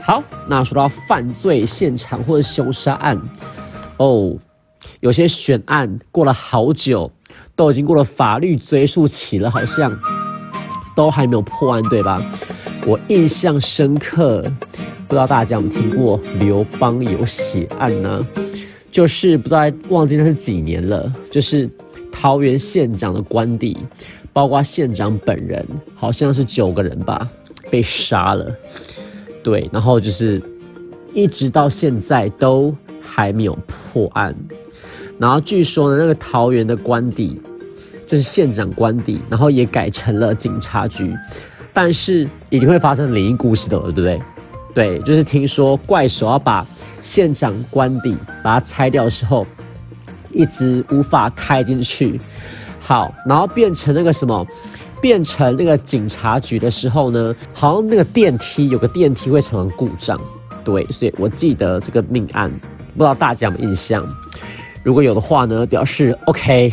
[0.00, 3.20] 好，那说到犯罪现场或者凶杀案，
[4.02, 4.36] 哦，
[4.98, 7.08] 有些悬案过了好久，
[7.54, 9.96] 都已经过了法律追诉期了，好像
[10.96, 12.20] 都还没有破案，对吧？
[12.84, 14.44] 我印象深刻。
[15.06, 18.26] 不知道大家有没有听过刘邦有血案呢？
[18.90, 21.14] 就是不知道忘记那是几年了。
[21.30, 21.70] 就是
[22.10, 23.76] 桃园县长的官邸，
[24.32, 25.64] 包括县长本人，
[25.94, 27.28] 好像是九个人吧，
[27.70, 28.52] 被杀了。
[29.44, 30.42] 对，然后就是
[31.14, 32.74] 一直到现在都
[33.14, 34.34] 还没有破案。
[35.18, 37.40] 然后据说呢，那个桃园的官邸
[38.06, 41.14] 就是县长官邸，然后也改成了警察局，
[41.72, 44.22] 但是一定会发生灵异故事的，对不对？
[44.74, 46.66] 对，就是听说怪手要把
[47.02, 49.46] 县长官邸把它拆掉的时候，
[50.32, 52.18] 一直无法开进去。
[52.80, 54.46] 好，然后变成那个什么，
[55.00, 60.18] 变成那个警察局的时候呢，好像那个电梯有个电梯会成故障。
[60.64, 62.50] 对，所以我记得这个命案，
[62.96, 64.06] 不知道大家有没有印象？
[64.82, 66.72] 如果有的话呢，表示 OK，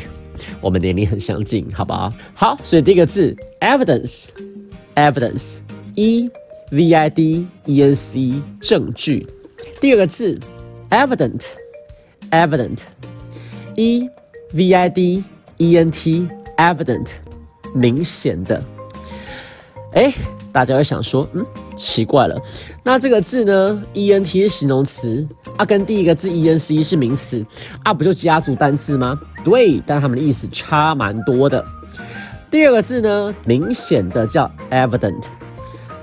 [0.62, 2.14] 我们年龄很相近，好不好？
[2.34, 5.60] 好，所以第一个字 evidence，evidence
[5.96, 6.30] 一。
[6.72, 9.26] v i d e n c 证据，
[9.82, 10.40] 第二个字
[10.92, 11.48] evident
[12.30, 12.82] evident
[13.76, 14.08] e
[14.52, 15.24] v i d
[15.58, 17.14] e n t evident
[17.74, 18.64] 明显的，
[19.94, 20.14] 哎，
[20.52, 21.44] 大家会想说，嗯，
[21.80, 22.38] 奇怪了，
[22.84, 25.26] 那这个字呢？e n t 是形容词，
[25.56, 27.44] 啊，跟第一个字 e n c 是名词，
[27.84, 29.18] 啊，不就家族单字吗？
[29.46, 31.64] 对，但它们的意思差蛮多的。
[32.52, 35.24] 第二个字呢，明显的叫 evident。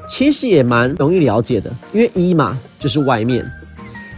[0.08, 3.44] 其实也蛮容易了解的，因为一嘛就是外面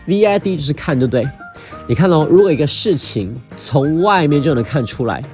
[0.06, 1.28] ，V I D 就是看，对不对？
[1.88, 5.24] 你看哦，如果一个事情从外面就能看出来，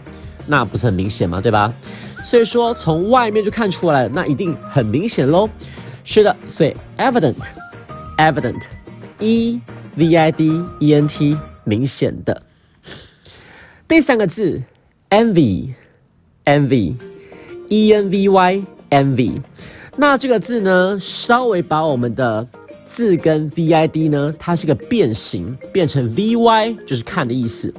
[0.47, 1.39] 那不是很明显吗？
[1.41, 1.71] 对吧？
[2.23, 5.51] 所以说从外面就看出来，那一定很明显喽。
[6.05, 9.59] 是的，所以 evident，evident，E
[9.97, 12.43] V I D E N T，明显的。
[13.89, 14.63] 第三个字
[15.09, 19.33] ，envy，envy，E N V Y，envy。
[19.97, 22.47] 那这个字呢，稍微把我们的
[22.85, 27.73] 字跟 V I D 呢，它是个变形，变成 V Y，就是看的意思。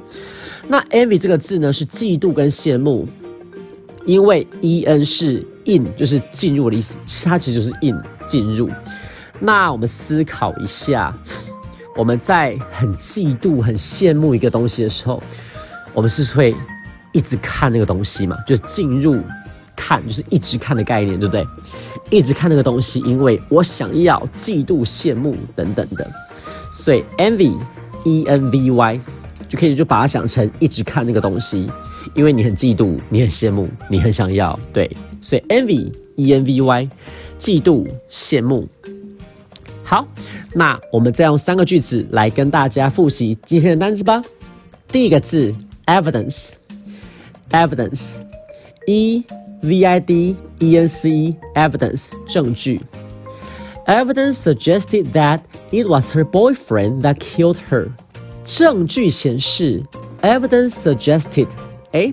[0.66, 3.06] 那 envy 这个字呢，是嫉妒跟羡慕，
[4.04, 8.70] 因为 E N 是 in，就是进入的意思，它其实就是 in 进入。
[9.38, 11.14] 那我们思考一下，
[11.96, 15.22] 我们在很嫉妒、很羡慕一个东西的时候，
[15.92, 16.56] 我们是会
[17.12, 18.36] 一直看那个东西嘛？
[18.46, 19.20] 就是进入。
[19.78, 21.46] 看就是一直看的概念，对不对？
[22.08, 26.10] 一直看那个东西，因为我想要嫉妒、羡慕等等的，
[26.72, 29.00] 所以 envy，e n v y，
[29.46, 31.70] 就可以就把它想成一直看那个东西，
[32.14, 34.90] 因为你很嫉妒，你很羡慕，你很想要，对，
[35.25, 36.89] 所以 envy，e n v y，
[37.39, 38.67] 嫉妒、羡慕。
[39.83, 40.07] 好，
[40.53, 44.23] 那我们再用三个句子来跟大家复习今天的单词吧。
[44.87, 45.53] 第一个字，
[45.85, 48.15] evidence，evidence。
[48.87, 49.23] E
[49.61, 52.81] V I D E N C E evidence 证据。
[53.85, 55.41] Evidence suggested that
[55.71, 57.89] it was her boyfriend that killed her。
[58.43, 59.83] 证据显示，
[60.21, 61.47] evidence suggested，
[61.91, 62.11] 哎，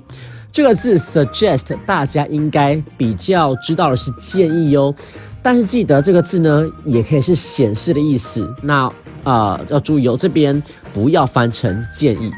[0.53, 4.93] 这个字 suggest 大家应该比较知道的是建议哦。
[5.41, 8.47] 但是记得这个字呢，也可以是显示的意思。
[8.61, 8.89] 那
[9.23, 10.61] 啊，要注意哦，这边
[10.93, 12.31] 不要翻成建议。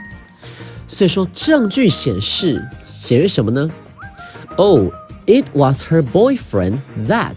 [0.87, 3.69] 所以说，证据显示显示什么呢
[4.55, 4.93] ？Oh,
[5.25, 6.77] it was her boyfriend
[7.09, 7.35] that。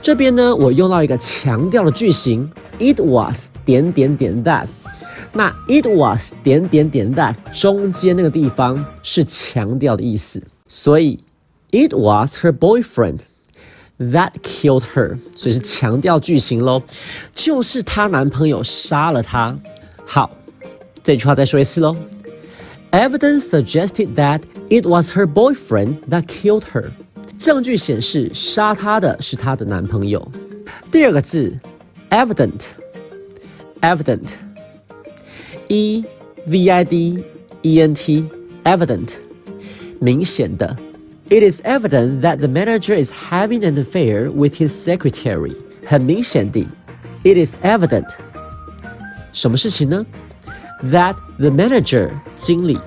[0.00, 4.68] 这边呢，我用到一个强调的句型，it was 点点点 that。
[5.32, 11.20] 那 it was 点点点 that 中间那个地方是强调的意思，所以
[11.70, 13.18] it was her boyfriend
[13.98, 16.82] that killed her，所以是强调句型喽，
[17.34, 19.54] 就是她男朋友杀了她。
[20.06, 20.30] 好，
[21.02, 21.94] 这句话再说一次喽。
[22.90, 24.40] Evidence suggested that
[24.70, 26.90] it was her boyfriend that killed her。
[27.38, 30.32] 证据显示杀她的是她的男朋友。
[30.90, 31.54] 第二个字
[32.10, 34.30] ，evident，evident
[35.67, 36.05] ，evident，evident，e
[36.45, 37.23] v i d
[37.61, 39.13] e n t，evident，
[39.99, 40.77] 明显的。
[41.29, 45.55] It is evident that the manager is having an affair with his secretary。
[45.85, 46.67] 很明显的，
[47.23, 48.09] it is evident。
[49.31, 50.05] 什么事情呢？
[50.83, 52.77] that the manager 经理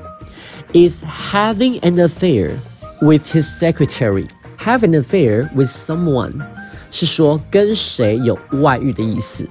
[0.72, 2.58] is having an affair
[3.00, 4.28] with his secretary.
[4.58, 6.44] Have an affair with someone
[6.90, 9.46] 是说跟谁有外遇的意思。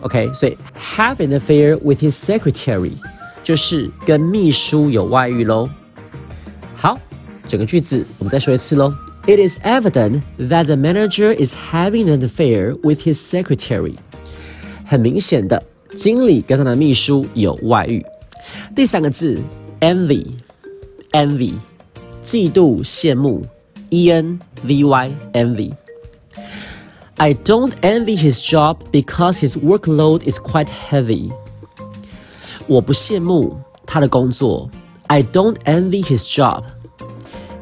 [0.00, 0.56] OK，所以
[0.96, 2.92] have an affair with his secretary
[3.42, 5.68] 就是跟秘书有外遇喽。
[6.74, 6.98] 好，
[7.46, 8.94] 整个句子我们再说一次喽。
[9.26, 13.96] It is evident that the manager is having an affair with his secretary.
[14.86, 15.62] 很明显的，
[15.94, 18.04] 经理跟他的秘书有外遇。
[18.74, 19.38] 第三个字
[19.80, 21.54] ，envy，envy，
[22.22, 23.44] 嫉妒、羡慕
[23.90, 25.72] ，e n v y，envy。
[27.19, 31.31] I don't envy his job because his workload is quite heavy。
[32.67, 34.69] 我不羡慕他的工作。
[35.07, 36.63] I don't envy his job，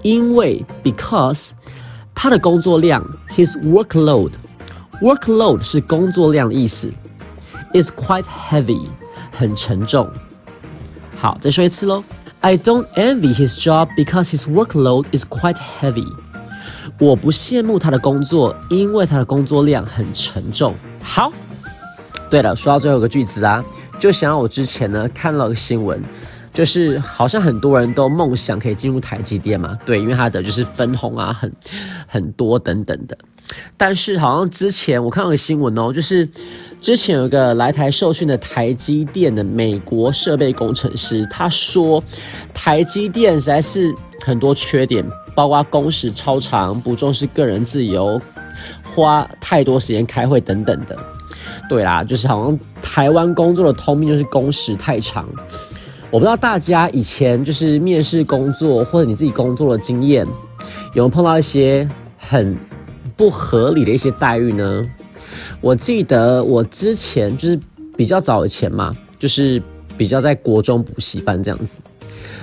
[0.01, 1.51] 因为 because
[2.15, 6.91] 他的工作量，his workload，workload 是工作量的意思。
[7.73, 8.87] is quite heavy，
[9.31, 10.09] 很沉重。
[11.17, 12.03] 好，再说一次喽。
[12.41, 16.07] I don't envy his job because his workload is quite heavy。
[16.98, 20.74] 我不羡慕他的工作，因为他的工作量很沉重。
[21.02, 21.32] 好，
[22.30, 23.64] 对了，说到最后一个句子啊，
[23.98, 26.02] 就想到我之前呢看了个新闻，
[26.52, 29.78] 就是好像很多人都梦想可以进入台积电嘛。
[29.84, 31.52] 对，因为它的就是分红啊，很
[32.06, 33.16] 很多等等的。
[33.78, 36.28] 但是好像之前我看到个新闻哦，就是
[36.82, 42.02] 之前有个来台受训的台积电的美国设备工程师，他说
[42.52, 43.94] 台积电实在是
[44.26, 45.02] 很多缺点，
[45.38, 48.20] 包括工时超长、不重视个人自由、
[48.82, 50.98] 花太多时间开会等等的。
[51.68, 55.28] 对啦，就是好像台湾工作的通病就是工时太长。
[56.10, 60.26] 我不知道大家以前就是面试工作或者你自己工作的经验，
[60.94, 61.88] 有没有碰到一些
[62.18, 62.56] 很。
[63.16, 64.88] 不合理的一些待遇呢？
[65.60, 67.58] 我记得我之前就是
[67.96, 69.60] 比较早以前嘛，就是
[69.96, 71.78] 比较在国中补习班这样子。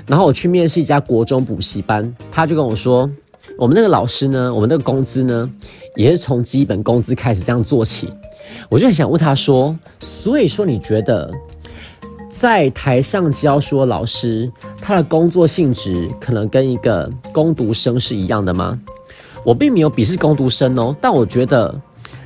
[0.07, 3.09] 然后我去面试一家国中补习班，他就跟我说，
[3.57, 5.49] 我们那个老师呢，我们那个工资呢，
[5.95, 8.09] 也是从基本工资开始这样做起。
[8.69, 11.31] 我就很想问他说，所以说你觉得
[12.29, 14.51] 在台上教书的老师，
[14.81, 18.79] 他的工作性质可能跟一个攻读生是一样的吗？
[19.43, 21.79] 我并没有鄙视工读生哦，但我觉得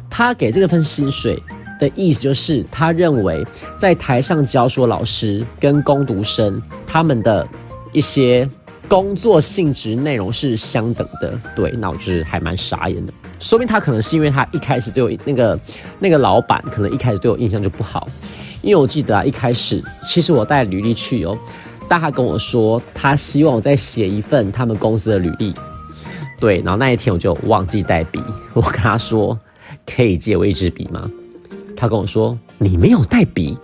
[0.10, 1.41] 他给这个份薪水
[1.79, 3.43] 的意思就是，他认为
[3.77, 7.48] 在台上教书老师跟工读生他们的
[7.91, 8.48] 一些
[8.88, 11.39] 工作性质内容是相等的。
[11.55, 13.13] 对，那我就是还蛮傻眼的。
[13.39, 15.57] 说明他可能是因为他一开始对我那个
[15.98, 18.07] 那个老板可能一开始对我印象就不好，
[18.62, 21.38] 因为我记得啊，一开始其实我带履历去哦，
[21.88, 25.53] 但他跟我说他希望我再写一份他们公司的履历。
[26.39, 28.21] 对，然后那一天我就忘记带笔，
[28.53, 29.38] 我跟他说
[29.86, 31.09] 可以借我一支笔吗？
[31.79, 33.57] 他跟我说你没有带笔，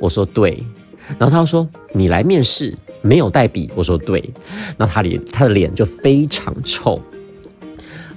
[0.00, 0.60] 我说对，
[1.16, 4.28] 然后他说你来面试没有带笔，我说对，
[4.76, 7.00] 那他脸他的脸就非常臭。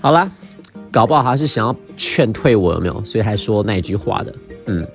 [0.01, 0.27] 好啦，
[0.91, 3.05] 搞不好他是想要劝退我有没有？
[3.05, 4.33] 所以才说那一句话的。
[4.65, 4.87] 嗯，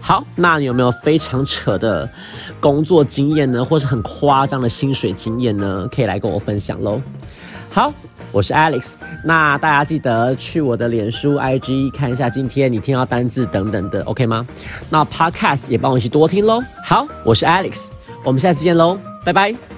[0.00, 2.10] 好，那你有没有非常扯的
[2.58, 5.88] 工作经验呢，或是很夸张的薪水经验呢？
[5.94, 7.00] 可以来跟我分享喽。
[7.70, 7.92] 好，
[8.32, 8.94] 我是 Alex。
[9.24, 14.46] 那大家记得去我的脸书、IG 看一下今天你听到单字等等的，OK 吗？
[14.88, 16.62] 那 Podcast 也帮我一起多听喽。
[16.84, 17.90] 好，我是 Alex，
[18.24, 19.75] 我们下次见喽，拜拜。